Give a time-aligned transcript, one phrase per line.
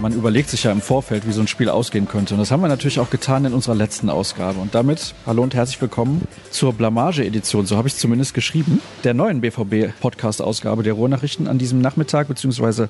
[0.00, 2.34] Man überlegt sich ja im Vorfeld, wie so ein Spiel ausgehen könnte.
[2.34, 4.60] Und das haben wir natürlich auch getan in unserer letzten Ausgabe.
[4.60, 6.22] Und damit hallo und herzlich willkommen
[6.52, 11.80] zur Blamage-Edition, so habe ich es zumindest geschrieben, der neuen BVB-Podcast-Ausgabe der Ruhrnachrichten an diesem
[11.80, 12.88] Nachmittag beziehungsweise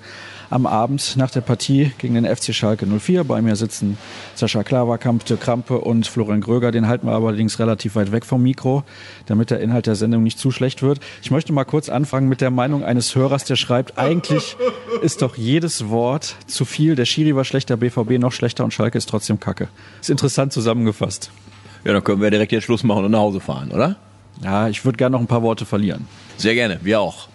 [0.50, 3.24] am Abend nach der Partie gegen den FC Schalke 04.
[3.24, 3.96] Bei mir sitzen
[4.34, 6.72] Sascha Klaverkamp, Dirk Krampe und Florian Gröger.
[6.72, 8.84] Den halten wir allerdings relativ weit weg vom Mikro,
[9.24, 11.00] damit der Inhalt der Sendung nicht zu schlecht wird.
[11.22, 14.58] Ich möchte mal kurz anfangen mit der Meinung eines Hörers, der schreibt, eigentlich
[15.00, 18.98] ist doch jedes Wort zu viel der Schiri war schlechter, BVB noch schlechter und Schalke
[18.98, 19.68] ist trotzdem kacke.
[20.00, 21.30] Ist interessant zusammengefasst.
[21.84, 23.96] Ja, dann können wir direkt jetzt Schluss machen und nach Hause fahren, oder?
[24.42, 26.06] Ja, ich würde gerne noch ein paar Worte verlieren.
[26.36, 27.28] Sehr gerne, wir auch.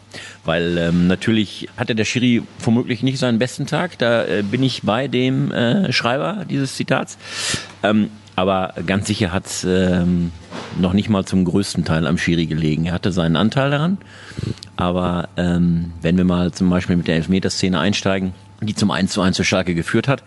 [0.46, 3.98] Weil ähm, natürlich hatte der Schiri womöglich nicht seinen besten Tag.
[3.98, 7.18] Da äh, bin ich bei dem äh, Schreiber dieses Zitats.
[7.82, 10.32] Ähm, aber ganz sicher hat es ähm,
[10.80, 12.86] noch nicht mal zum größten Teil am Schiri gelegen.
[12.86, 13.98] Er hatte seinen Anteil daran.
[14.76, 19.22] Aber ähm, wenn wir mal zum Beispiel mit der Elfmeterszene einsteigen, die zum 1 zu
[19.22, 20.24] 1 zu Schalke geführt hat.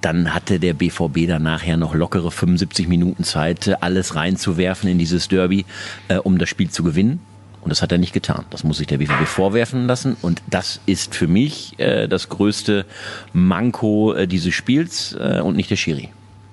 [0.00, 5.64] Dann hatte der BVB nachher noch lockere 75 Minuten Zeit, alles reinzuwerfen in dieses Derby,
[6.06, 7.20] äh, um das Spiel zu gewinnen.
[7.60, 8.44] Und das hat er nicht getan.
[8.50, 10.16] Das muss sich der BVB vorwerfen lassen.
[10.22, 12.86] Und das ist für mich äh, das größte
[13.32, 16.10] Manko äh, dieses Spiels äh, und nicht der Schiri.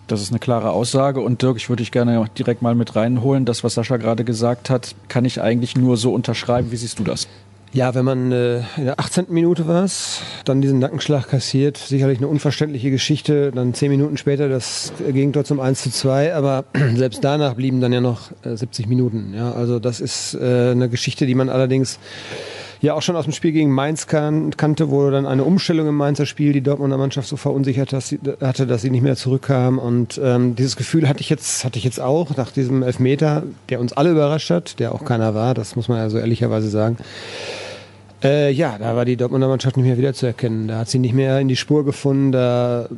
[0.08, 1.22] Das ist eine klare Aussage.
[1.22, 3.46] Und Dirk, ich würde dich gerne direkt mal mit reinholen.
[3.46, 6.72] Das, was Sascha gerade gesagt hat, kann ich eigentlich nur so unterschreiben.
[6.72, 7.28] Wie siehst du das?
[7.76, 9.26] Ja, wenn man äh, in der 18.
[9.28, 14.48] Minute war es, dann diesen Nackenschlag kassiert, sicherlich eine unverständliche Geschichte, dann zehn Minuten später
[14.48, 16.64] das Gegentor zum 1 zu 2, aber
[16.96, 19.34] selbst danach blieben dann ja noch äh, 70 Minuten.
[19.36, 22.00] Ja, also das ist äh, eine Geschichte, die man allerdings
[22.80, 25.96] ja auch schon aus dem Spiel gegen Mainz kan kannte, wo dann eine Umstellung im
[25.96, 29.80] Mainzer Spiel die Dortmunder Mannschaft so verunsichert dass sie, hatte, dass sie nicht mehr zurückkam.
[29.80, 33.82] Und ähm, dieses Gefühl hatte ich jetzt, hatte ich jetzt auch nach diesem Elfmeter, der
[33.82, 36.96] uns alle überrascht hat, der auch keiner war, das muss man ja so ehrlicherweise sagen.
[38.26, 40.68] Äh, ja, da war die Dortmunder Mannschaft nicht mehr wiederzuerkennen.
[40.68, 42.32] Da hat sie nicht mehr in die Spur gefunden.
[42.32, 42.90] Da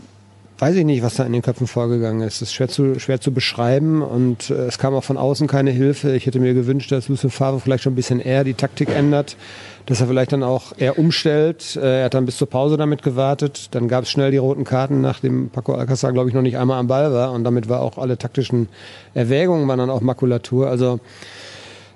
[0.59, 2.41] weiß ich nicht, was da in den Köpfen vorgegangen ist.
[2.41, 5.71] Das ist schwer zu, schwer zu beschreiben und äh, es kam auch von außen keine
[5.71, 6.15] Hilfe.
[6.15, 9.37] Ich hätte mir gewünscht, dass Lucien Favre vielleicht schon ein bisschen eher die Taktik ändert,
[9.85, 11.75] dass er vielleicht dann auch eher umstellt.
[11.75, 13.69] Äh, er hat dann bis zur Pause damit gewartet.
[13.71, 16.79] Dann gab es schnell die roten Karten, nachdem Paco Alcázar, glaube ich, noch nicht einmal
[16.79, 18.67] am Ball war und damit war auch alle taktischen
[19.13, 20.69] Erwägungen waren dann auch Makulatur.
[20.69, 20.99] Also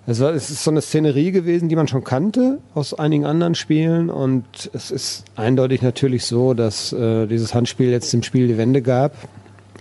[0.07, 3.55] es, war, es ist so eine Szenerie gewesen, die man schon kannte aus einigen anderen
[3.55, 4.09] Spielen.
[4.09, 8.81] Und es ist eindeutig natürlich so, dass äh, dieses Handspiel jetzt im Spiel die Wende
[8.81, 9.13] gab.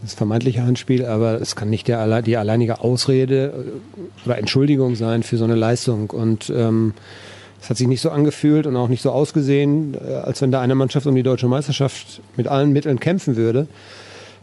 [0.03, 5.23] Das vermeintliche Handspiel, aber es kann nicht der, die alleinige Ausrede äh, oder Entschuldigung sein
[5.23, 6.11] für so eine Leistung.
[6.11, 6.95] Und ähm,
[7.63, 10.61] es hat sich nicht so angefühlt und auch nicht so ausgesehen, äh, als wenn da
[10.61, 13.67] eine Mannschaft um die deutsche Meisterschaft mit allen Mitteln kämpfen würde.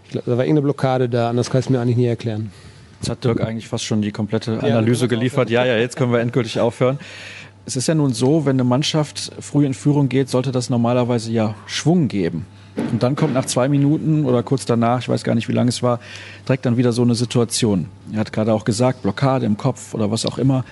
[0.06, 2.52] Ich glaube, da war irgendeine Blockade da, anders kann ich es mir eigentlich nie erklären.
[3.00, 5.50] Jetzt hat Dirk eigentlich fast schon die komplette Analyse ja, geliefert.
[5.50, 7.00] Ja, ja, jetzt können wir endgültig aufhören.
[7.66, 11.31] Es ist ja nun so, wenn eine Mannschaft früh in Führung geht, sollte das normalerweise
[11.31, 12.46] ja Schwung geben.
[12.91, 15.69] Und dann kommt nach zwei Minuten oder kurz danach, ich weiß gar nicht, wie lange
[15.69, 16.00] es war,
[16.47, 17.88] direkt dann wieder so eine Situation.
[18.13, 20.64] Er hat gerade auch gesagt, Blockade im Kopf oder was auch immer.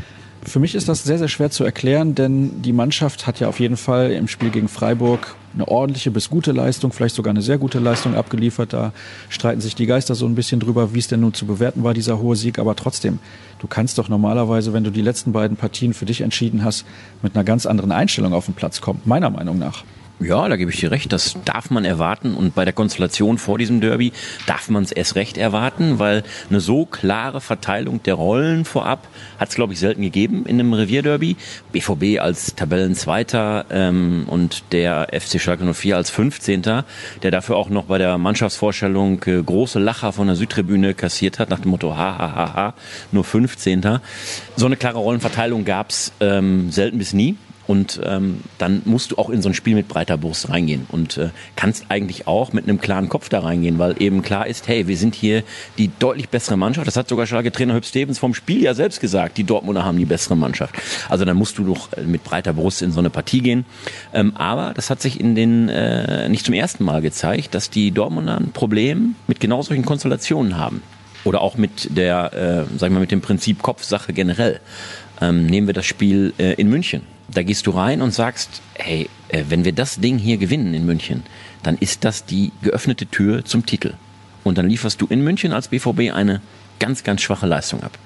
[0.48, 3.60] Für mich ist das sehr, sehr schwer zu erklären, denn die Mannschaft hat ja auf
[3.60, 7.58] jeden Fall im Spiel gegen Freiburg eine ordentliche bis gute Leistung, vielleicht sogar eine sehr
[7.58, 8.72] gute Leistung abgeliefert.
[8.72, 8.94] Da
[9.30, 11.96] streiten sich die Geister so ein bisschen drüber, wie es denn nun zu bewerten war,
[11.96, 12.60] dieser hohe Sieg.
[12.60, 13.20] Aber trotzdem,
[13.60, 16.86] du kannst doch normalerweise, wenn du die letzten beiden Partien für dich entschieden hast,
[17.24, 19.84] mit einer ganz anderen Einstellung auf den Platz kommen, meiner Meinung nach.
[20.22, 21.12] Ja, da gebe ich dir recht.
[21.12, 22.36] Das darf man erwarten.
[22.36, 24.14] Und bei der Konstellation vor diesem Derby
[24.48, 29.50] darf man es erst recht erwarten, weil eine so klare Verteilung der Rollen vorab hat
[29.50, 31.36] es, glaube ich, selten gegeben in einem Revierderby.
[31.74, 36.62] BVB als Tabellenzweiter ähm, und der FC Schalke 04 als 15.
[36.62, 41.50] Der dafür auch noch bei der Mannschaftsvorstellung äh, große Lacher von der Südtribüne kassiert hat,
[41.50, 42.74] nach dem Motto, ha, ha, ha, ha,
[43.12, 44.00] nur 15.
[44.56, 47.36] So eine klare Rollenverteilung gab es ähm, selten bis nie.
[47.68, 51.18] Und ähm, dann musst du auch in so ein Spiel mit breiter Brust reingehen und
[51.18, 54.88] äh, kannst eigentlich auch mit einem klaren Kopf da reingehen, weil eben klar ist, hey,
[54.88, 55.44] wir sind hier
[55.78, 56.88] die deutlich bessere Mannschaft.
[56.88, 59.38] Das hat sogar Schalke-Trainer Hüb Stevens vom Spiel ja selbst gesagt.
[59.38, 60.76] Die Dortmunder haben die bessere Mannschaft.
[61.10, 63.66] Also dann musst du doch äh, mit breiter Brust in so eine Partie gehen.
[64.14, 67.92] Ähm, aber das hat sich in den äh, nicht zum ersten Mal gezeigt, dass die
[67.92, 70.82] Dortmunder ein Problem mit genau solchen Konstellationen haben.
[71.24, 74.60] Oder auch mit der, äh, sag ich mal, mit dem Prinzip Kopfsache generell.
[75.22, 79.10] Ähm, nehmen wir das Spiel äh, in München da gehst du rein und sagst, hey,
[79.30, 81.24] äh, wenn wir das Ding hier gewinnen in München,
[81.64, 83.94] dann ist das die geöffnete Tür zum Titel.
[84.44, 86.42] Und dann lieferst du in München als BVB eine
[86.80, 87.98] ganz, ganz schwache Leistung ab.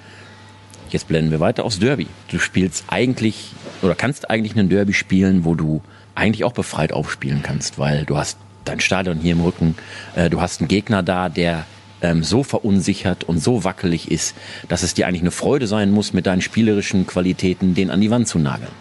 [0.89, 2.07] Jetzt blenden wir weiter aufs Derby.
[2.29, 3.51] Du spielst eigentlich
[3.81, 5.81] oder kannst eigentlich einen Derby spielen, wo du
[6.15, 9.75] eigentlich auch befreit aufspielen kannst, weil du hast dein Stadion hier im Rücken.
[10.15, 11.65] Äh, du hast einen Gegner da, der
[12.01, 14.36] ähm, so verunsichert und so wackelig ist,
[14.68, 18.12] dass es dir eigentlich eine Freude sein muss, mit deinen spielerischen Qualitäten den an die
[18.12, 18.72] Wand zu nageln.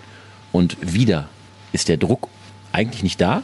[0.53, 1.29] Und wieder
[1.73, 2.29] ist der Druck
[2.73, 3.43] eigentlich nicht da,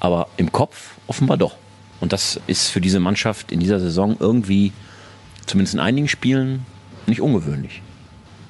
[0.00, 1.56] aber im Kopf offenbar doch.
[2.00, 4.72] Und das ist für diese Mannschaft in dieser Saison irgendwie,
[5.46, 6.66] zumindest in einigen Spielen,
[7.06, 7.82] nicht ungewöhnlich.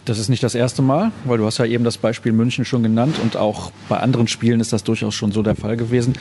[0.05, 2.83] Das ist nicht das erste Mal, weil du hast ja eben das Beispiel München schon
[2.83, 6.15] genannt und auch bei anderen Spielen ist das durchaus schon so der Fall gewesen.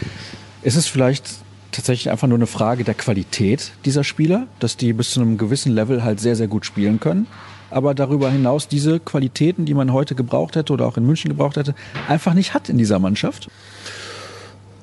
[0.63, 1.44] Ist es vielleicht
[1.75, 5.73] tatsächlich einfach nur eine Frage der Qualität dieser Spieler, dass die bis zu einem gewissen
[5.73, 7.27] Level halt sehr, sehr gut spielen können?
[7.71, 11.57] aber darüber hinaus diese Qualitäten, die man heute gebraucht hätte oder auch in München gebraucht
[11.57, 11.75] hätte,
[12.07, 13.49] einfach nicht hat in dieser Mannschaft?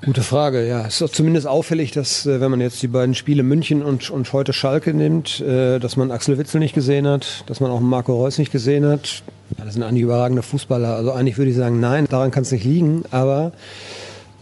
[0.05, 0.81] Gute Frage, ja.
[0.81, 4.11] Es ist doch zumindest auffällig, dass, äh, wenn man jetzt die beiden Spiele München und,
[4.11, 7.79] und heute Schalke nimmt, äh, dass man Axel Witzel nicht gesehen hat, dass man auch
[7.79, 9.23] Marco Reus nicht gesehen hat.
[9.57, 10.97] Ja, das sind eigentlich überragende Fußballer.
[10.97, 13.53] Also eigentlich würde ich sagen, nein, daran kann es nicht liegen, aber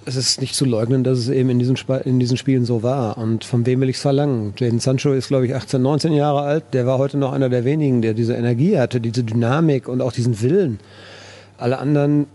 [0.06, 3.18] es ist nicht zu leugnen, dass es eben in diesen, in diesen Spielen so war.
[3.18, 4.54] Und von wem will ich es verlangen?
[4.58, 6.64] Jaden Sancho ist, glaube ich, 18, 19 Jahre alt.
[6.72, 10.12] Der war heute noch einer der wenigen, der diese Energie hatte, diese Dynamik und auch
[10.12, 10.80] diesen Willen.
[11.58, 12.26] Alle anderen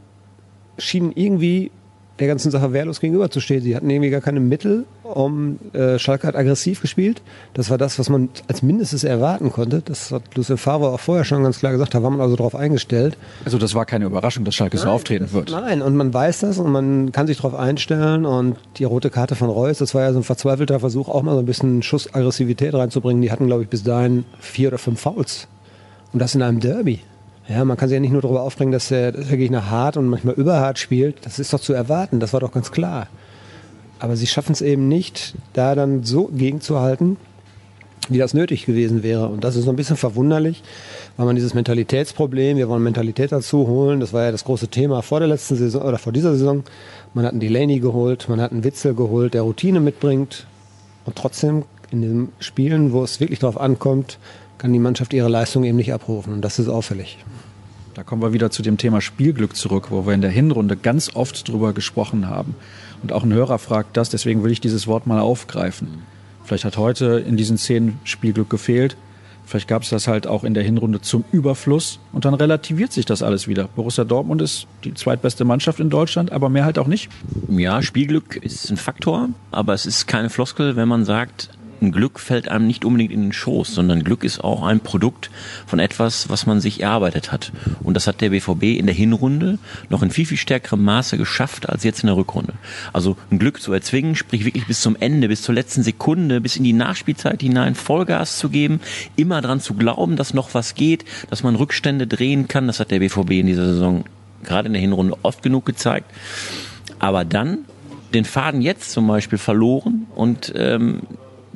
[0.78, 1.72] schienen irgendwie
[2.20, 3.62] der ganzen Sache wehrlos gegenüberzustehen.
[3.62, 7.22] Sie hatten irgendwie gar keine Mittel, um äh, Schalke hat aggressiv gespielt.
[7.54, 9.82] Das war das, was man als mindestes erwarten konnte.
[9.84, 11.94] Das hat Lucien Favre auch vorher schon ganz klar gesagt.
[11.94, 13.18] Da war man also darauf eingestellt.
[13.44, 15.52] Also das war keine Überraschung, dass Schalke nein, so auftreten wird.
[15.52, 18.26] Nein, und man weiß das und man kann sich darauf einstellen.
[18.26, 21.34] Und die rote Karte von Reus, das war ja so ein verzweifelter Versuch, auch mal
[21.34, 23.22] so ein bisschen Schussaggressivität reinzubringen.
[23.22, 25.48] Die hatten, glaube ich, bis dahin vier oder fünf Fouls.
[26.14, 27.02] Und das in einem Derby.
[27.48, 29.98] Ja, man kann sich ja nicht nur darüber aufbringen, dass der, dass der Gegner hart
[29.98, 31.26] und manchmal überhart spielt.
[31.26, 33.08] Das ist doch zu erwarten, das war doch ganz klar.
[34.00, 37.18] Aber sie schaffen es eben nicht, da dann so gegenzuhalten,
[38.10, 39.28] wie das nötig gewesen wäre.
[39.28, 40.64] Und das ist so ein bisschen verwunderlich,
[41.18, 45.02] weil man dieses Mentalitätsproblem, wir wollen Mentalität dazu holen, das war ja das große Thema
[45.02, 46.64] vor der letzten Saison oder vor dieser Saison.
[47.14, 50.48] Man hat einen Delaney geholt, man hat einen Witzel geholt, der Routine mitbringt.
[51.06, 54.18] Und trotzdem in den Spielen, wo es wirklich darauf ankommt,
[54.58, 56.34] kann die Mannschaft ihre Leistung eben nicht abrufen.
[56.34, 57.18] Und das ist auffällig.
[57.94, 61.16] Da kommen wir wieder zu dem Thema Spielglück zurück, wo wir in der Hinrunde ganz
[61.16, 62.56] oft drüber gesprochen haben.
[63.02, 65.88] Und auch ein Hörer fragt das, deswegen will ich dieses Wort mal aufgreifen.
[66.44, 68.98] Vielleicht hat heute in diesen Szenen Spielglück gefehlt.
[69.46, 73.06] Vielleicht gab es das halt auch in der Hinrunde zum Überfluss und dann relativiert sich
[73.06, 73.70] das alles wieder.
[73.76, 77.10] Borussia Dortmund ist die zweitbeste Mannschaft in Deutschland, aber mehr halt auch nicht.
[77.48, 81.50] Ja, Spielglück ist ein Faktor, aber es ist keine Floskel, wenn man sagt,
[81.86, 85.30] ein Glück fällt einem nicht unbedingt in den Schoß, sondern Glück ist auch ein Produkt
[85.68, 87.52] von etwas, was man sich erarbeitet hat.
[87.84, 89.60] Und das hat der BVB in der Hinrunde
[89.90, 92.54] noch in viel, viel stärkerem Maße geschafft als jetzt in der Rückrunde.
[92.92, 96.58] Also ein Glück zu erzwingen, sprich wirklich bis zum Ende, bis zur letzten Sekunde, bis
[96.58, 98.80] in die Nachspielzeit hinein Vollgas zu geben,
[99.16, 102.68] immer dran zu glauben, dass noch was geht, dass man Rückstände drehen kann.
[102.68, 104.06] Das hat der BVB in dieser Saison
[104.44, 106.12] gerade in der Hinrunde oft genug gezeigt.
[107.00, 107.60] Aber dann
[108.14, 111.02] den Faden jetzt zum Beispiel verloren und ähm,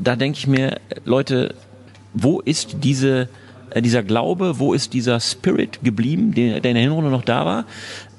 [0.02, 1.56] da denke ich mir, Leute,
[2.14, 3.30] wo ist diese,
[3.72, 7.46] äh, dieser Glaube, wo ist dieser Spirit geblieben, der, der in der Hinrunde noch da
[7.46, 7.66] war?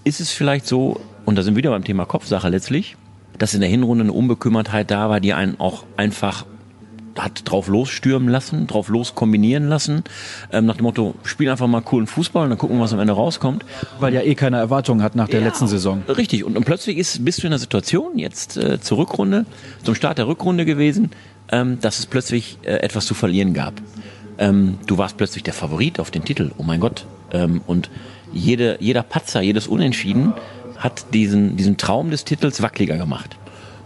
[0.05, 2.97] Ist es vielleicht so, und da sind wir wieder beim Thema Kopfsache letztlich,
[3.39, 6.45] dass in der Hinrunde eine Unbekümmertheit da war, die einen auch einfach
[7.19, 10.05] hat drauf losstürmen lassen, drauf los kombinieren lassen,
[10.53, 13.13] ähm, nach dem Motto, spiel einfach mal coolen Fußball und dann gucken, was am Ende
[13.13, 13.65] rauskommt.
[13.99, 16.03] Weil ja eh keine Erwartungen hat nach der ja, letzten Saison.
[16.09, 19.47] Richtig, und, und plötzlich ist, bist du in der Situation, jetzt äh, zur Rückrunde,
[19.83, 21.11] zum Start der Rückrunde gewesen,
[21.51, 23.75] ähm, dass es plötzlich äh, etwas zu verlieren gab.
[24.39, 27.07] Ähm, du warst plötzlich der Favorit auf den Titel, oh mein Gott.
[27.33, 27.91] Ähm, und
[28.33, 30.33] jede, jeder Patzer, jedes Unentschieden
[30.77, 33.37] hat diesen, diesen Traum des Titels wackeliger gemacht.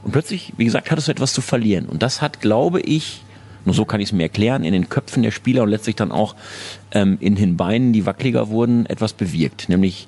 [0.04, 1.86] Und plötzlich, wie gesagt, hattest du etwas zu verlieren.
[1.86, 3.22] Und das hat, glaube ich,
[3.64, 6.12] nur so kann ich es mir erklären, in den Köpfen der Spieler und letztlich dann
[6.12, 6.36] auch
[6.92, 9.70] ähm, in den Beinen, die wackeliger wurden, etwas bewirkt.
[9.70, 10.06] Nämlich,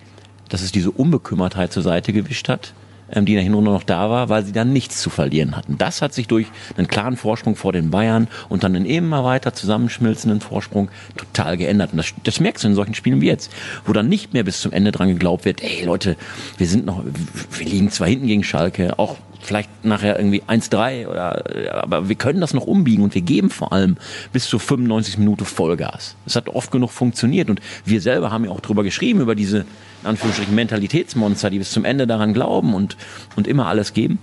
[0.51, 2.75] dass es diese Unbekümmertheit zur Seite gewischt hat
[3.15, 5.79] die in der Hinrunde noch da war, weil sie dann nichts zu verlieren hatten.
[5.79, 6.47] Das hat sich durch
[6.77, 11.93] einen klaren Vorsprung vor den Bayern und dann einen immer weiter zusammenschmilzenden Vorsprung total geändert.
[11.93, 13.53] Und das, das merkst du in solchen Spielen wie jetzt,
[13.85, 16.17] wo dann nicht mehr bis zum Ende dran geglaubt wird, ey Leute,
[16.59, 21.45] wir sind noch, wir liegen zwar hinten gegen Schalke, auch vielleicht nachher irgendwie 1-3 oder
[21.83, 23.97] aber wir können das noch umbiegen und wir geben vor allem
[24.33, 26.17] bis zu 95 Minuten Vollgas.
[26.27, 29.59] Es hat oft genug funktioniert und wir selber haben ja auch drüber geschrieben über diese
[30.03, 32.97] in Anführungsstrichen Mentalitätsmonster, die bis zum Ende daran glauben und
[33.37, 34.19] und immer alles geben.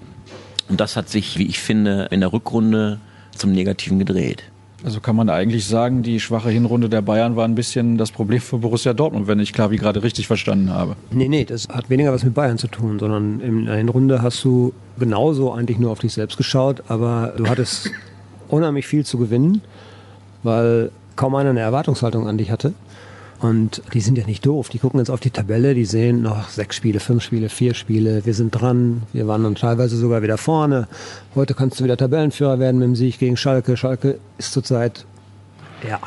[0.69, 2.99] Und das hat sich, wie ich finde, in der Rückrunde
[3.35, 4.43] zum Negativen gedreht.
[4.83, 8.41] Also kann man eigentlich sagen, die schwache Hinrunde der Bayern war ein bisschen das Problem
[8.41, 10.97] für Borussia Dortmund, wenn ich klar wie gerade richtig verstanden habe.
[11.11, 14.43] Nee, nee, das hat weniger was mit Bayern zu tun, sondern in der Hinrunde hast
[14.43, 17.91] du genauso eigentlich nur auf dich selbst geschaut, aber du hattest
[18.49, 19.61] unheimlich viel zu gewinnen,
[20.43, 22.73] weil kaum einer eine Erwartungshaltung an dich hatte.
[23.43, 24.69] Und die sind ja nicht doof.
[24.69, 28.25] Die gucken jetzt auf die Tabelle, die sehen noch sechs Spiele, fünf Spiele, vier Spiele.
[28.25, 29.03] Wir sind dran.
[29.11, 30.87] Wir waren dann teilweise sogar wieder vorne.
[31.35, 33.75] Heute kannst du wieder Tabellenführer werden mit dem Sieg gegen Schalke.
[33.75, 35.05] Schalke ist zurzeit
[35.85, 35.99] ja,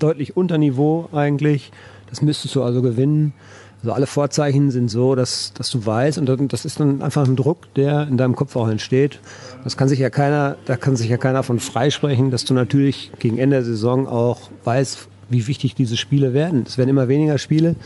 [0.00, 1.70] deutlich unter Niveau eigentlich.
[2.08, 3.34] Das müsstest du also gewinnen.
[3.82, 7.36] Also alle Vorzeichen sind so, dass, dass du weißt, und das ist dann einfach ein
[7.36, 9.20] Druck, der in deinem Kopf auch entsteht.
[9.62, 13.12] Das kann sich ja keiner, da kann sich ja keiner von freisprechen, dass du natürlich
[13.20, 16.64] gegen Ende der Saison auch weißt, wie wichtig diese Spiele werden.
[16.66, 17.76] Es werden immer weniger Spiele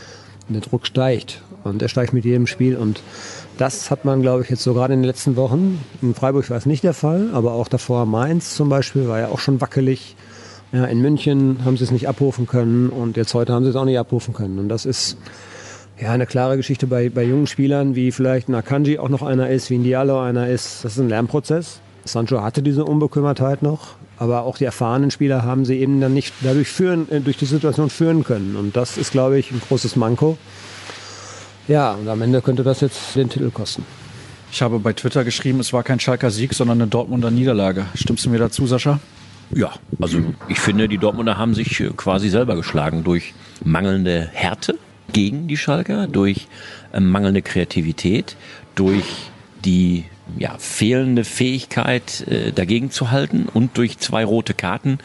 [0.47, 1.41] und der Druck steigt.
[1.63, 2.75] Und er steigt mit jedem Spiel.
[2.75, 3.01] Und
[3.57, 5.79] das hat man, glaube ich, jetzt so gerade in den letzten Wochen.
[6.01, 9.27] In Freiburg war es nicht der Fall, aber auch davor Mainz zum Beispiel war ja
[9.29, 10.15] auch schon wackelig.
[10.71, 13.75] Ja, in München haben sie es nicht abrufen können und jetzt heute haben sie es
[13.75, 14.59] auch nicht abrufen können.
[14.59, 15.17] Und das ist
[15.99, 19.49] ja eine klare Geschichte bei, bei jungen Spielern, wie vielleicht ein Akanji auch noch einer
[19.49, 20.83] ist, wie ein Diallo einer ist.
[20.83, 21.79] Das ist ein Lernprozess.
[22.05, 26.33] Sancho hatte diese Unbekümmertheit noch, aber auch die erfahrenen Spieler haben sie eben dann nicht
[26.41, 28.55] dadurch führen, äh, durch die Situation führen können.
[28.55, 30.37] Und das ist, glaube ich, ein großes Manko.
[31.67, 33.83] Ja, und am Ende könnte das jetzt den Titel kosten.
[34.51, 37.87] Ich habe bei Twitter geschrieben, es war kein Schalker Sieg, sondern eine Dortmunder Niederlage.
[37.95, 38.99] Stimmst du mir dazu, Sascha?
[39.51, 43.33] Ja, also ich finde, die Dortmunder haben sich äh, quasi selber geschlagen durch
[43.63, 44.77] mangelnde Härte
[45.11, 46.47] gegen die Schalker, durch
[46.93, 48.37] äh, mangelnde Kreativität,
[48.75, 49.05] durch
[49.63, 50.05] die
[50.37, 54.99] ja, fehlende Fähigkeit äh, dagegen zu halten und durch zwei rote Karten,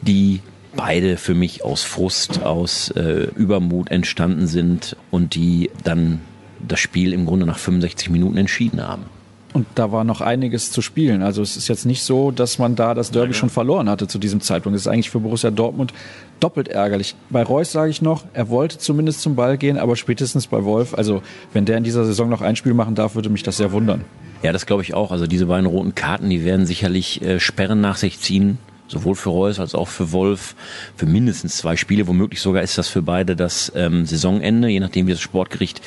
[0.00, 0.40] die
[0.76, 6.20] beide für mich aus Frust, aus äh, Übermut entstanden sind und die dann
[6.66, 9.04] das Spiel im Grunde nach 65 Minuten entschieden haben.
[9.52, 11.22] Und da war noch einiges zu spielen.
[11.22, 14.18] Also es ist jetzt nicht so, dass man da das Derby schon verloren hatte zu
[14.18, 14.74] diesem Zeitpunkt.
[14.74, 15.94] Das ist eigentlich für Borussia Dortmund
[16.40, 17.14] doppelt ärgerlich.
[17.30, 20.92] Bei Reus sage ich noch, er wollte zumindest zum Ball gehen, aber spätestens bei Wolf,
[20.94, 23.70] also wenn der in dieser Saison noch ein Spiel machen darf, würde mich das sehr
[23.70, 24.04] wundern.
[24.44, 25.10] Ja, das glaube ich auch.
[25.10, 29.30] Also diese beiden roten Karten, die werden sicherlich äh, Sperren nach sich ziehen sowohl für
[29.30, 30.54] Reus als auch für Wolf,
[30.96, 32.06] für mindestens zwei Spiele.
[32.06, 35.80] Womöglich sogar ist das für beide das ähm, Saisonende, je nachdem wie das Sportgericht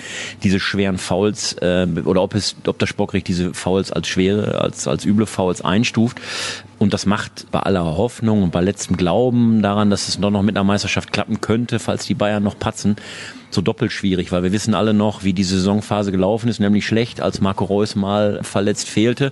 [0.43, 4.87] diese schweren Fouls äh, oder ob es, ob das Sportgericht diese Fouls als schwere, als
[4.87, 6.19] als üble Fouls einstuft.
[6.79, 10.43] Und das macht bei aller Hoffnung und bei letztem Glauben daran, dass es doch noch
[10.43, 12.97] mit einer Meisterschaft klappen könnte, falls die Bayern noch patzen,
[13.49, 17.21] so doppelt schwierig, weil wir wissen alle noch, wie die Saisonphase gelaufen ist, nämlich schlecht,
[17.21, 19.31] als Marco Reus mal verletzt fehlte.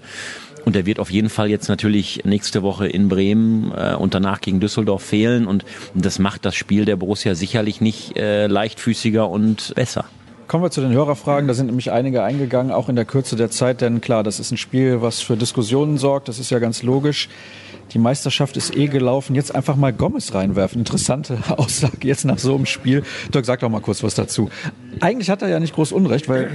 [0.65, 4.41] Und er wird auf jeden Fall jetzt natürlich nächste Woche in Bremen äh, und danach
[4.41, 5.45] gegen Düsseldorf fehlen.
[5.45, 10.05] Und das macht das Spiel der Borussia sicherlich nicht äh, leichtfüßiger und besser.
[10.47, 11.47] Kommen wir zu den Hörerfragen.
[11.47, 13.81] Da sind nämlich einige eingegangen, auch in der Kürze der Zeit.
[13.81, 16.27] Denn klar, das ist ein Spiel, was für Diskussionen sorgt.
[16.27, 17.29] Das ist ja ganz logisch.
[17.93, 19.35] Die Meisterschaft ist eh gelaufen.
[19.35, 20.79] Jetzt einfach mal Gomez reinwerfen.
[20.79, 23.03] Interessante Aussage jetzt nach so einem Spiel.
[23.33, 24.49] Dirk, sag doch mal kurz was dazu.
[24.99, 26.49] Eigentlich hat er ja nicht groß Unrecht, weil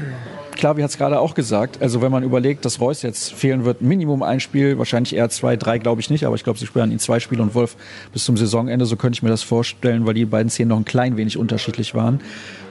[0.56, 1.80] Klavi hat es gerade auch gesagt.
[1.80, 5.56] Also wenn man überlegt, dass Reus jetzt fehlen wird, Minimum ein Spiel, wahrscheinlich eher zwei,
[5.56, 7.76] drei glaube ich nicht, aber ich glaube, sie spielen ihn zwei Spiele und Wolf
[8.12, 10.84] bis zum Saisonende, so könnte ich mir das vorstellen, weil die beiden Szenen noch ein
[10.84, 12.20] klein wenig unterschiedlich waren.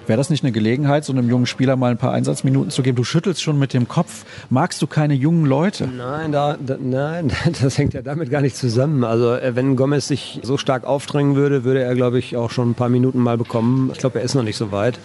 [0.09, 2.95] Wäre das nicht eine Gelegenheit, so einem jungen Spieler mal ein paar Einsatzminuten zu geben?
[2.95, 4.25] Du schüttelst schon mit dem Kopf.
[4.49, 5.87] Magst du keine jungen Leute?
[5.87, 7.31] Nein, da, da, nein,
[7.61, 9.03] das hängt ja damit gar nicht zusammen.
[9.03, 12.71] Also äh, wenn Gomez sich so stark aufdrängen würde, würde er, glaube ich, auch schon
[12.71, 13.91] ein paar Minuten mal bekommen.
[13.93, 14.97] Ich glaube, er ist noch nicht so weit.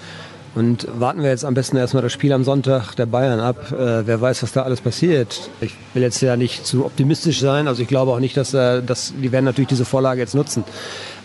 [0.55, 3.73] Und warten wir jetzt am besten erstmal das Spiel am Sonntag der Bayern ab.
[3.73, 5.51] Äh, wer weiß, was da alles passiert.
[5.61, 7.67] Ich will jetzt ja nicht zu optimistisch sein.
[7.67, 10.65] Also ich glaube auch nicht, dass, äh, dass die werden natürlich diese Vorlage jetzt nutzen.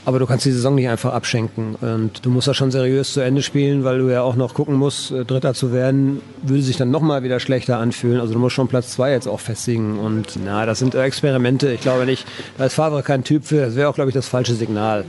[0.06, 1.76] Aber du kannst die Saison nicht einfach abschenken.
[1.76, 4.76] Und du musst da schon seriös zu Ende spielen, weil du ja auch noch gucken
[4.76, 8.20] musst, äh, Dritter zu werden, würde sich dann nochmal wieder schlechter anfühlen.
[8.20, 10.00] Also du musst schon Platz zwei jetzt auch festigen.
[10.00, 11.72] Und na, das sind Experimente.
[11.72, 12.26] Ich glaube nicht,
[12.58, 13.62] da ist Favre kein Typ für.
[13.62, 15.06] Das wäre auch, glaube ich, das falsche Signal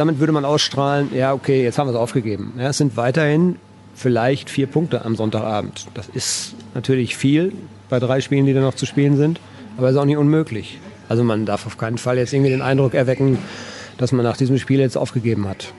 [0.00, 2.54] damit würde man ausstrahlen, ja, okay, jetzt haben wir es aufgegeben.
[2.58, 3.56] Ja, es sind weiterhin
[3.94, 5.86] vielleicht vier Punkte am Sonntagabend.
[5.94, 7.52] Das ist natürlich viel
[7.90, 9.40] bei drei Spielen, die da noch zu spielen sind,
[9.76, 10.78] aber es ist auch nicht unmöglich.
[11.10, 13.38] Also man darf auf keinen Fall jetzt irgendwie den Eindruck erwecken,
[13.98, 15.74] dass man nach diesem Spiel jetzt aufgegeben hat.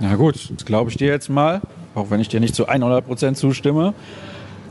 [0.00, 1.62] Na gut, das glaube ich dir jetzt mal,
[1.94, 3.94] auch wenn ich dir nicht zu 100 Prozent zustimme.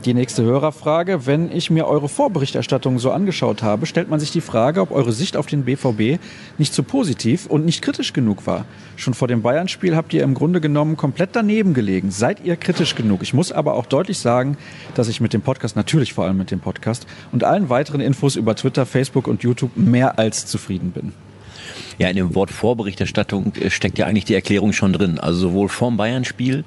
[0.04, 1.26] Die nächste Hörerfrage.
[1.26, 5.12] Wenn ich mir eure Vorberichterstattung so angeschaut habe, stellt man sich die Frage, ob eure
[5.12, 6.20] Sicht auf den BVB
[6.58, 8.66] nicht zu positiv und nicht kritisch genug war.
[8.94, 12.10] Schon vor dem Bayern-Spiel habt ihr im Grunde genommen komplett daneben gelegen.
[12.10, 13.22] Seid ihr kritisch genug?
[13.22, 14.56] Ich muss aber auch deutlich sagen,
[14.94, 18.36] dass ich mit dem Podcast, natürlich vor allem mit dem Podcast und allen weiteren Infos
[18.36, 21.12] über Twitter, Facebook und YouTube mehr als zufrieden bin.
[21.98, 25.18] Ja, in dem Wort Vorberichterstattung äh, steckt ja eigentlich die Erklärung schon drin.
[25.18, 26.64] Also sowohl vorm Bayern-Spiel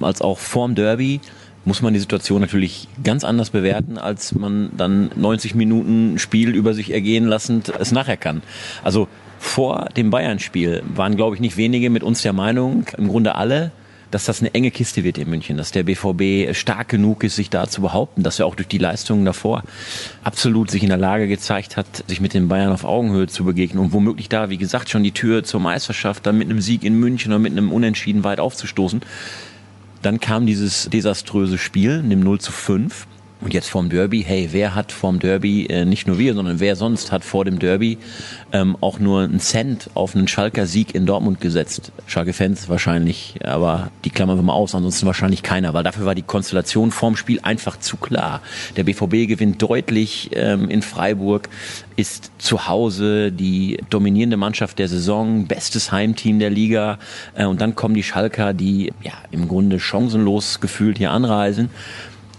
[0.00, 1.20] als auch vorm Derby
[1.64, 6.74] muss man die Situation natürlich ganz anders bewerten, als man dann 90 Minuten Spiel über
[6.74, 8.42] sich ergehen lassend es nachher kann.
[8.82, 13.34] Also vor dem Bayern-Spiel waren, glaube ich, nicht wenige mit uns der Meinung, im Grunde
[13.34, 13.72] alle,
[14.12, 17.50] dass das eine enge Kiste wird in München, dass der BVB stark genug ist, sich
[17.50, 19.62] da zu behaupten, dass er auch durch die Leistungen davor
[20.22, 23.82] absolut sich in der Lage gezeigt hat, sich mit den Bayern auf Augenhöhe zu begegnen
[23.82, 27.00] und womöglich da, wie gesagt, schon die Tür zur Meisterschaft dann mit einem Sieg in
[27.00, 29.00] München oder mit einem Unentschieden weit aufzustoßen.
[30.02, 33.06] Dann kam dieses desaströse Spiel, dem 0 zu 5
[33.42, 36.76] und jetzt vorm Derby, hey, wer hat vorm Derby, äh, nicht nur wir, sondern wer
[36.76, 37.98] sonst hat vor dem Derby
[38.52, 41.90] ähm, auch nur einen Cent auf einen Schalker Sieg in Dortmund gesetzt?
[42.06, 46.22] Schalke-Fans wahrscheinlich, aber die klammern wir mal aus, ansonsten wahrscheinlich keiner, weil dafür war die
[46.22, 48.42] Konstellation vorm Spiel einfach zu klar.
[48.76, 51.48] Der BVB gewinnt deutlich ähm, in Freiburg,
[51.96, 56.98] ist zu Hause die dominierende Mannschaft der Saison, bestes Heimteam der Liga
[57.34, 61.70] äh, und dann kommen die Schalker, die ja im Grunde chancenlos gefühlt hier anreisen.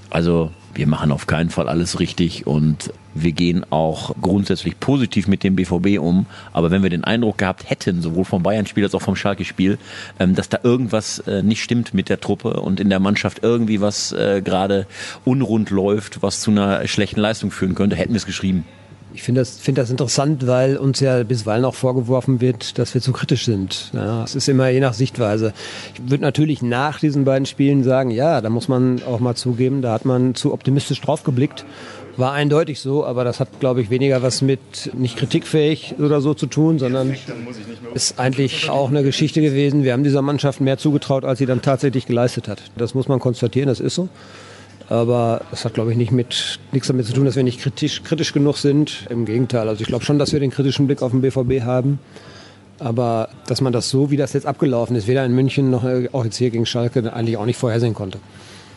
[0.09, 5.43] Also wir machen auf keinen Fall alles richtig und wir gehen auch grundsätzlich positiv mit
[5.43, 6.25] dem BVB um.
[6.51, 9.77] Aber wenn wir den Eindruck gehabt hätten, sowohl vom Bayern-Spiel als auch vom Schalke-Spiel,
[10.19, 13.81] ähm, dass da irgendwas äh, nicht stimmt mit der Truppe und in der Mannschaft irgendwie
[13.81, 14.87] was äh, gerade
[15.25, 18.65] unrund läuft, was zu einer schlechten Leistung führen könnte, hätten wir es geschrieben.
[19.13, 23.01] Ich finde das, finde das interessant, weil uns ja bisweilen auch vorgeworfen wird, dass wir
[23.01, 23.91] zu kritisch sind.
[23.93, 25.53] Ja, es ist immer je nach Sichtweise.
[25.93, 29.81] Ich würde natürlich nach diesen beiden Spielen sagen, ja, da muss man auch mal zugeben,
[29.83, 31.63] da hat man zu optimistisch drauf geblickt.
[32.17, 36.33] War eindeutig so, aber das hat, glaube ich, weniger was mit nicht kritikfähig oder so
[36.33, 37.15] zu tun, sondern
[37.93, 39.83] ist eigentlich auch eine Geschichte gewesen.
[39.83, 42.61] Wir haben dieser Mannschaft mehr zugetraut, als sie dann tatsächlich geleistet hat.
[42.77, 44.09] Das muss man konstatieren, das ist so.
[44.89, 48.03] Aber das hat, glaube ich, nicht mit, nichts damit zu tun, dass wir nicht kritisch,
[48.03, 49.07] kritisch genug sind.
[49.09, 49.67] Im Gegenteil.
[49.67, 51.99] Also ich glaube schon, dass wir den kritischen Blick auf den BVB haben.
[52.79, 56.25] Aber dass man das so, wie das jetzt abgelaufen ist, weder in München noch auch
[56.25, 58.19] jetzt hier gegen Schalke, eigentlich auch nicht vorhersehen konnte.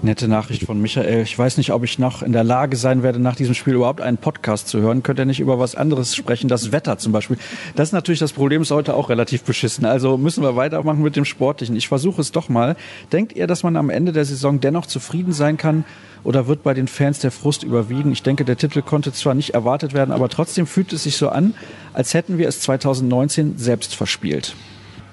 [0.03, 1.23] Nette Nachricht von Michael.
[1.23, 4.03] Ich weiß nicht, ob ich noch in der Lage sein werde, nach diesem Spiel überhaupt
[4.03, 5.03] einen Podcast zu hören.
[5.03, 6.49] Könnt ihr nicht über was anderes sprechen?
[6.49, 7.38] Das Wetter zum Beispiel.
[7.76, 9.87] Das ist natürlich das Problem, ist heute auch relativ beschissen.
[9.87, 11.76] Also müssen wir weitermachen mit dem Sportlichen.
[11.76, 12.76] Ich versuche es doch mal.
[13.11, 15.85] Denkt ihr, dass man am Ende der Saison dennoch zufrieden sein kann?
[16.25, 18.12] Oder wird bei den Fans der Frust überwiegen?
[18.12, 21.31] Ich denke, der Titel konnte zwar nicht erwartet werden, aber trotzdem fühlt es sich so
[21.31, 21.55] an,
[21.95, 24.55] als hätten wir es 2019 selbst verspielt.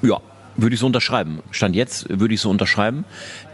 [0.01, 0.19] Ja,
[0.55, 1.39] würde ich so unterschreiben.
[1.51, 3.05] Stand jetzt würde ich so unterschreiben.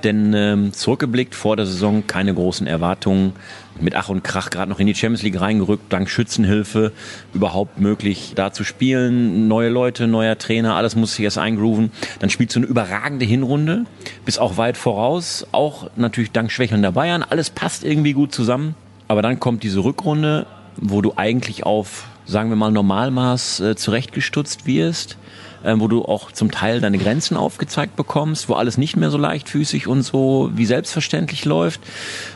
[0.04, 3.34] Denn ähm, zurückgeblickt vor der Saison keine großen Erwartungen.
[3.82, 6.92] Mit Ach und Krach gerade noch in die Champions League reingerückt, dank Schützenhilfe
[7.34, 9.48] überhaupt möglich da zu spielen.
[9.48, 11.92] Neue Leute, neuer Trainer, alles muss sich erst eingrooven.
[12.20, 13.86] Dann spielst du eine überragende Hinrunde,
[14.26, 15.48] bis auch weit voraus.
[15.54, 17.24] Auch natürlich dank schwächelnder Bayern.
[17.24, 18.76] Alles passt irgendwie gut zusammen.
[19.08, 24.68] Aber dann kommt diese Rückrunde, wo du eigentlich auf, sagen wir mal, Normalmaß äh, zurechtgestutzt
[24.68, 25.18] wirst
[25.64, 29.18] äh, wo du auch zum Teil deine Grenzen aufgezeigt bekommst, wo alles nicht mehr so
[29.18, 31.82] leichtfüßig und so wie selbstverständlich läuft.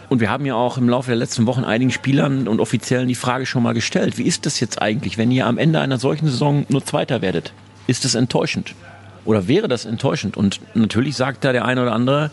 [0.10, 3.16] Und wir haben ja auch im Laufe der letzten Wochen einigen Spielern und Offiziellen die
[3.16, 6.28] Frage schon mal gestellt, wie ist das jetzt eigentlich, wenn ihr am Ende einer solchen
[6.28, 7.54] Saison nur Zweiter werdet?
[7.88, 8.76] Ist das enttäuschend?
[9.26, 10.38] Oder wäre das enttäuschend?
[10.38, 12.32] Und natürlich sagt da der eine oder andere,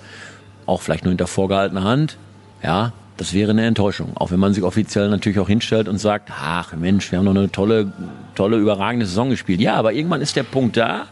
[0.66, 2.16] auch vielleicht nur hinter vorgehaltener Hand,
[2.62, 4.16] ja, das wäre eine Enttäuschung.
[4.16, 7.35] Auch wenn man sich offiziell natürlich auch hinstellt und sagt, ach Mensch, wir haben noch
[7.35, 7.92] eine tolle,
[8.35, 9.61] tolle, überragende Saison gespielt.
[9.61, 11.06] Ja, aber irgendwann ist der Punkt da,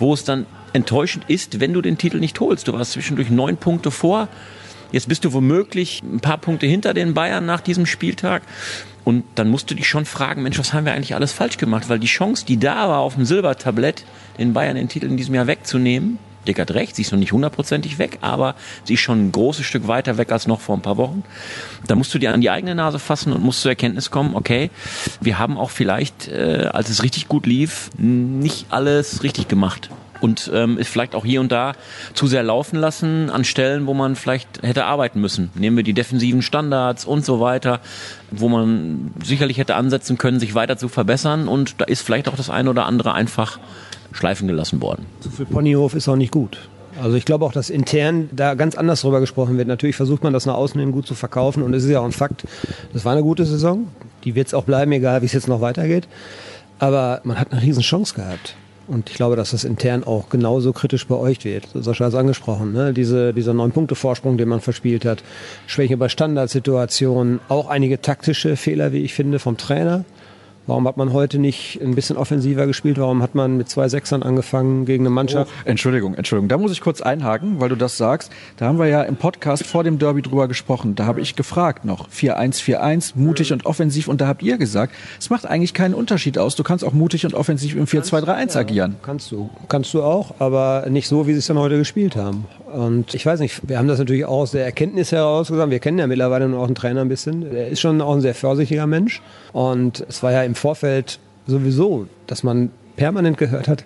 [0.00, 2.66] wo es dann enttäuschend ist, wenn du den Titel nicht holst.
[2.66, 4.26] Du warst zwischendurch neun Punkte vor.
[4.90, 8.42] Jetzt bist du womöglich ein paar Punkte hinter den Bayern nach diesem Spieltag.
[9.04, 11.88] Und dann musst du dich schon fragen, Mensch, was haben wir eigentlich alles falsch gemacht?
[11.88, 14.04] Weil die Chance, die da war, auf dem Silbertablett
[14.38, 16.18] den Bayern den Titel in diesem Jahr wegzunehmen,
[16.48, 19.64] Dick hat recht, sie ist noch nicht hundertprozentig weg, aber sie ist schon ein großes
[19.64, 21.22] Stück weiter weg als noch vor ein paar Wochen.
[21.86, 24.70] Da musst du dir an die eigene Nase fassen und musst zur Erkenntnis kommen, okay,
[25.20, 30.50] wir haben auch vielleicht, äh, als es richtig gut lief, nicht alles richtig gemacht und
[30.52, 31.74] ähm, ist vielleicht auch hier und da
[32.14, 35.50] zu sehr laufen lassen an Stellen, wo man vielleicht hätte arbeiten müssen.
[35.54, 37.80] Nehmen wir die defensiven Standards und so weiter,
[38.30, 42.36] wo man sicherlich hätte ansetzen können, sich weiter zu verbessern und da ist vielleicht auch
[42.36, 43.58] das eine oder andere einfach
[44.12, 45.06] schleifen gelassen worden.
[45.20, 46.68] Zu viel Ponyhof ist auch nicht gut.
[47.00, 49.68] Also ich glaube auch, dass intern da ganz anders drüber gesprochen wird.
[49.68, 52.04] Natürlich versucht man das nach außen hin gut zu verkaufen und es ist ja auch
[52.04, 52.44] ein Fakt,
[52.92, 53.88] das war eine gute Saison.
[54.24, 56.08] Die wird es auch bleiben, egal wie es jetzt noch weitergeht.
[56.78, 58.56] Aber man hat eine riesen Chance gehabt.
[58.88, 61.68] Und ich glaube, dass das intern auch genauso kritisch beäugt wird.
[61.74, 62.94] Sascha hat es angesprochen, ne?
[62.94, 65.22] Diese, dieser neun Punkte Vorsprung, den man verspielt hat.
[65.66, 70.04] Schwäche bei Standardsituationen, auch einige taktische Fehler, wie ich finde, vom Trainer.
[70.68, 72.98] Warum hat man heute nicht ein bisschen offensiver gespielt?
[72.98, 75.50] Warum hat man mit zwei Sechsern angefangen gegen eine Mannschaft?
[75.50, 76.50] Oh, Entschuldigung, Entschuldigung.
[76.50, 78.30] Da muss ich kurz einhaken, weil du das sagst.
[78.58, 80.94] Da haben wir ja im Podcast vor dem Derby drüber gesprochen.
[80.94, 82.10] Da habe ich gefragt noch.
[82.10, 84.08] 4-1-4-1, mutig und offensiv.
[84.08, 86.54] Und da habt ihr gesagt, es macht eigentlich keinen Unterschied aus.
[86.54, 88.96] Du kannst auch mutig und offensiv im 4-2-3-1 ja, agieren.
[89.02, 89.48] Kannst du.
[89.70, 92.44] Kannst du auch, aber nicht so, wie sie es dann heute gespielt haben.
[92.72, 95.70] Und ich weiß nicht, wir haben das natürlich auch aus der Erkenntnis heraus gesagt.
[95.70, 97.50] Wir kennen ja mittlerweile auch einen Trainer ein bisschen.
[97.54, 99.22] Er ist schon auch ein sehr vorsichtiger Mensch.
[99.52, 103.84] Und es war ja im Vorfeld sowieso, dass man permanent gehört hat,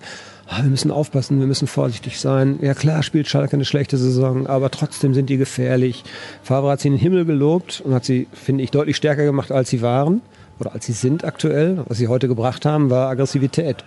[0.48, 2.58] ah, wir müssen aufpassen, wir müssen vorsichtig sein.
[2.60, 6.02] Ja klar, spielt Schalke eine schlechte Saison, aber trotzdem sind die gefährlich.
[6.42, 9.52] Favre hat sie in den Himmel gelobt und hat sie, finde ich, deutlich stärker gemacht,
[9.52, 10.22] als sie waren
[10.58, 11.82] oder als sie sind aktuell.
[11.86, 13.84] Was sie heute gebracht haben, war Aggressivität.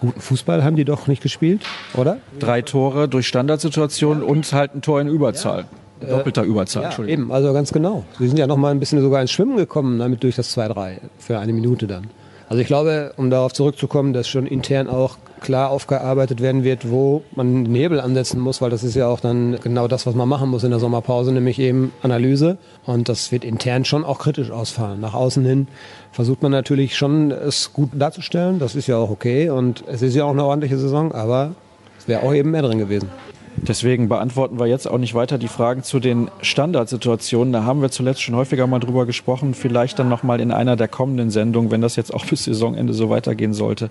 [0.00, 1.62] Guten Fußball haben die doch nicht gespielt,
[1.94, 2.18] oder?
[2.38, 5.64] Drei Tore durch Standardsituationen und halt ein Tor in Überzahl.
[6.00, 7.22] Doppelter Überzahl, Ja, Entschuldigung.
[7.24, 8.04] eben, also ganz genau.
[8.18, 10.98] Sie sind ja noch mal ein bisschen sogar ins Schwimmen gekommen, damit durch das 2-3
[11.18, 12.08] für eine Minute dann.
[12.50, 17.22] Also ich glaube, um darauf zurückzukommen, dass schon intern auch klar aufgearbeitet werden wird, wo
[17.34, 20.28] man den Hebel ansetzen muss, weil das ist ja auch dann genau das, was man
[20.28, 22.58] machen muss in der Sommerpause, nämlich eben Analyse.
[22.84, 25.00] Und das wird intern schon auch kritisch ausfallen.
[25.00, 25.68] Nach außen hin
[26.12, 28.58] versucht man natürlich schon, es gut darzustellen.
[28.58, 29.50] Das ist ja auch okay.
[29.50, 31.52] Und es ist ja auch eine ordentliche Saison, aber
[31.98, 33.08] es wäre auch eben mehr drin gewesen.
[33.56, 37.52] Deswegen beantworten wir jetzt auch nicht weiter die Fragen zu den Standardsituationen.
[37.52, 39.54] Da haben wir zuletzt schon häufiger mal drüber gesprochen.
[39.54, 43.08] Vielleicht dann nochmal in einer der kommenden Sendungen, wenn das jetzt auch bis Saisonende so
[43.08, 43.90] weitergehen sollte.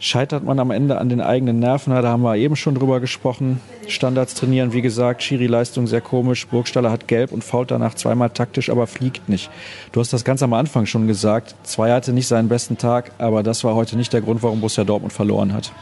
[0.00, 1.92] Scheitert man am Ende an den eigenen Nerven?
[1.92, 3.60] Da haben wir eben schon drüber gesprochen.
[3.88, 6.46] Standards trainieren, wie gesagt, Schiri-Leistung sehr komisch.
[6.46, 9.50] Burgstaller hat gelb und fault danach zweimal taktisch, aber fliegt nicht.
[9.90, 11.56] Du hast das ganz am Anfang schon gesagt.
[11.64, 14.84] Zwei hatte nicht seinen besten Tag, aber das war heute nicht der Grund, warum Borussia
[14.84, 15.72] Dortmund verloren hat.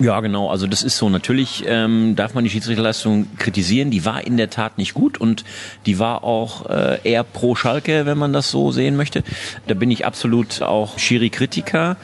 [0.00, 0.48] Ja, genau.
[0.48, 1.08] Also das ist so.
[1.08, 3.90] Natürlich ähm, darf man die Schiedsrichterleistung kritisieren.
[3.90, 5.44] Die war in der Tat nicht gut und
[5.86, 9.22] die war auch äh, eher pro Schalke, wenn man das so sehen möchte.
[9.68, 11.96] Da bin ich absolut auch Schiri-Kritiker.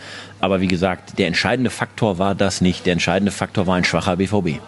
[0.46, 2.86] Aber wie gesagt, der entscheidende Faktor war das nicht.
[2.86, 4.60] Der entscheidende Faktor war ein schwacher BVB.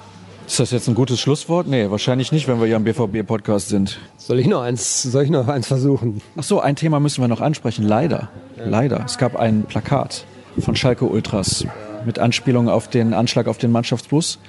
[0.44, 1.68] Ist das jetzt ein gutes Schlusswort?
[1.68, 4.00] Nee, wahrscheinlich nicht, wenn wir hier am BVB-Podcast sind.
[4.16, 6.20] Soll ich noch eins, soll ich noch eins versuchen?
[6.36, 7.84] Ach so, ein Thema müssen wir noch ansprechen.
[7.84, 9.04] Leider, leider.
[9.06, 10.24] Es gab ein Plakat
[10.58, 11.64] von Schalke Ultras
[12.04, 14.40] mit Anspielung auf den Anschlag auf den Mannschaftsbus.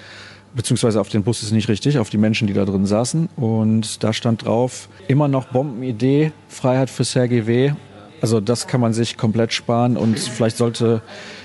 [0.55, 3.29] Beziehungsweise auf den Bus ist nicht richtig, auf die Menschen, die da drin saßen.
[3.35, 7.73] Und da stand drauf, immer noch Bombenidee, Freiheit für Sergei W.
[8.21, 11.01] Also das kann man sich komplett sparen und vielleicht sollte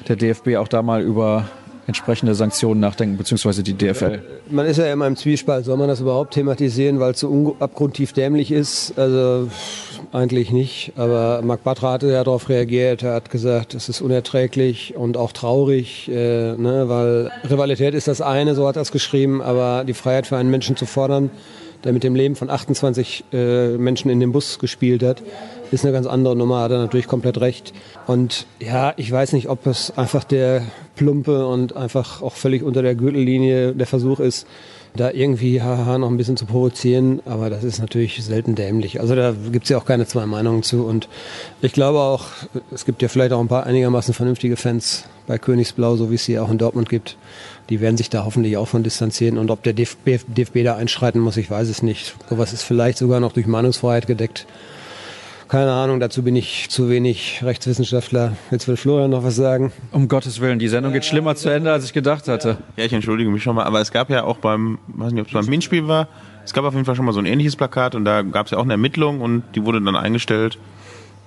[0.09, 1.49] der DFB auch da mal über
[1.87, 4.23] entsprechende Sanktionen nachdenken, beziehungsweise die DFL.
[4.51, 5.65] Man ist ja immer im Zwiespalt.
[5.65, 8.99] Soll man das überhaupt thematisieren, weil es so abgrundtief dämlich ist?
[8.99, 9.49] Also
[10.13, 10.93] eigentlich nicht.
[10.97, 13.03] Aber Marc Bartra hatte ja darauf reagiert.
[13.03, 18.21] Er hat gesagt, es ist unerträglich und auch traurig, äh, ne, weil Rivalität ist das
[18.21, 21.31] eine, so hat er es geschrieben, aber die Freiheit für einen Menschen zu fordern,
[21.85, 25.23] der mit dem Leben von 28 äh, Menschen in dem Bus gespielt hat,
[25.71, 27.73] ist eine ganz andere Nummer, hat er natürlich komplett recht.
[28.07, 30.63] Und ja, ich weiß nicht, ob es einfach der
[30.97, 34.47] plumpe und einfach auch völlig unter der Gürtellinie der Versuch ist,
[34.97, 39.01] da irgendwie haha noch ein bisschen zu provozieren, aber das ist natürlich selten dämlich.
[39.01, 41.09] Also da gibt's ja auch keine zwei Meinungen zu und
[41.63, 42.27] ich glaube auch,
[42.73, 46.25] es gibt ja vielleicht auch ein paar einigermaßen vernünftige Fans bei Königsblau, so wie es
[46.25, 47.17] sie auch in Dortmund gibt.
[47.71, 51.21] Die werden sich da hoffentlich auch von distanzieren und ob der DFB, DFB da einschreiten
[51.21, 52.15] muss, ich weiß es nicht.
[52.29, 54.47] Sowas ist vielleicht sogar noch durch Meinungsfreiheit gedeckt.
[55.49, 58.37] Keine Ahnung, dazu bin ich zu wenig Rechtswissenschaftler.
[58.51, 59.73] Jetzt will Florian noch was sagen.
[59.93, 62.59] Um Gottes Willen, die Sendung geht schlimmer zu Ende, als ich gedacht hatte.
[62.77, 65.27] Ja, ich entschuldige mich schon mal, aber es gab ja auch beim, weiß nicht, ob
[65.29, 66.09] es beim Hinspiel war,
[66.45, 68.53] es gab auf jeden Fall schon mal so ein ähnliches Plakat und da gab es
[68.53, 70.59] ja auch eine Ermittlung und die wurde dann eingestellt.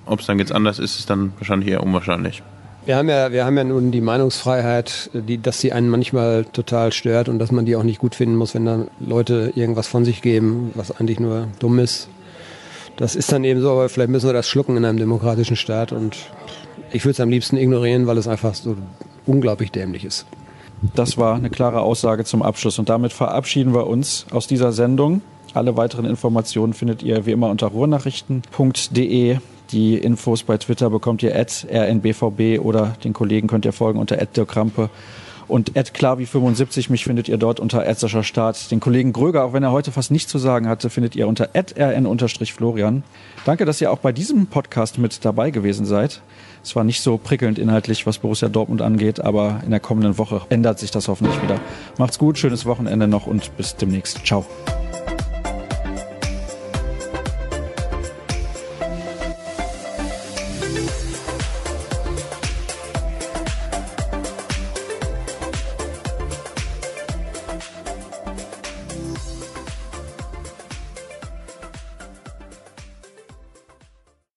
[0.06, 2.44] Ob es dann jetzt anders ist, ist dann wahrscheinlich eher unwahrscheinlich.
[2.88, 6.94] Wir haben ja, wir haben ja nun die Meinungsfreiheit, die, dass sie einen manchmal total
[6.94, 10.06] stört und dass man die auch nicht gut finden muss, wenn dann Leute irgendwas von
[10.06, 12.08] sich geben, was eigentlich nur dumm ist.
[12.96, 15.92] Das ist dann eben so, aber vielleicht müssen wir das schlucken in einem demokratischen Staat
[15.92, 16.16] und
[16.94, 18.78] ich würde es am liebsten ignorieren, weil es einfach so
[19.26, 20.26] unglaublich dämlich ist.
[20.96, 22.80] Das war eine klare Aussage zum Abschluss.
[22.80, 25.22] Und damit verabschieden wir uns aus dieser Sendung.
[25.54, 29.40] Alle weiteren Informationen findet ihr wie immer unter ruhrnachrichten.de.
[29.72, 34.22] Die Infos bei Twitter bekommt ihr at rnbvb oder den Kollegen könnt ihr folgen unter
[34.22, 34.90] at Krampe
[35.48, 36.92] und at klavi75.
[36.92, 38.72] Mich findet ihr dort unter Erzischer Start.
[38.72, 41.50] Den Kollegen Gröger, auch wenn er heute fast nichts zu sagen hatte, findet ihr unter
[41.54, 43.04] rn-florian.
[43.46, 46.22] Danke, dass ihr auch bei diesem Podcast mit dabei gewesen seid.
[46.64, 50.42] Es war nicht so prickelnd inhaltlich, was Borussia Dortmund angeht, aber in der kommenden Woche
[50.50, 51.60] ändert sich das hoffentlich wieder.
[51.98, 54.26] Macht's gut, schönes Wochenende noch und bis demnächst.
[54.26, 54.46] Ciao.